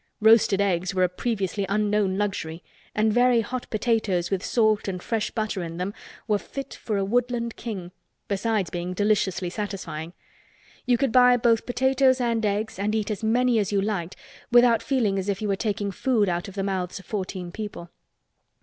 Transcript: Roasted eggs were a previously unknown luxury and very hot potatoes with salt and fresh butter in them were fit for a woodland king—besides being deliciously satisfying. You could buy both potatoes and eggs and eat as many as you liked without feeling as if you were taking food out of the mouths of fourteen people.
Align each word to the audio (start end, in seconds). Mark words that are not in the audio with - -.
Roasted 0.19 0.59
eggs 0.59 0.95
were 0.95 1.03
a 1.03 1.07
previously 1.07 1.63
unknown 1.69 2.17
luxury 2.17 2.63
and 2.95 3.13
very 3.13 3.41
hot 3.41 3.69
potatoes 3.69 4.31
with 4.31 4.43
salt 4.43 4.87
and 4.87 5.03
fresh 5.03 5.29
butter 5.29 5.61
in 5.61 5.77
them 5.77 5.93
were 6.27 6.39
fit 6.39 6.73
for 6.73 6.97
a 6.97 7.05
woodland 7.05 7.55
king—besides 7.55 8.71
being 8.71 8.95
deliciously 8.95 9.47
satisfying. 9.47 10.13
You 10.87 10.97
could 10.97 11.11
buy 11.11 11.37
both 11.37 11.67
potatoes 11.67 12.19
and 12.19 12.43
eggs 12.43 12.79
and 12.79 12.95
eat 12.95 13.11
as 13.11 13.23
many 13.23 13.59
as 13.59 13.71
you 13.71 13.79
liked 13.79 14.15
without 14.51 14.81
feeling 14.81 15.19
as 15.19 15.29
if 15.29 15.39
you 15.39 15.47
were 15.47 15.55
taking 15.55 15.91
food 15.91 16.27
out 16.27 16.47
of 16.47 16.55
the 16.55 16.63
mouths 16.63 16.97
of 16.97 17.05
fourteen 17.05 17.51
people. 17.51 17.91